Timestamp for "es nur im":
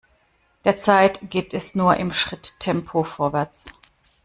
1.53-2.11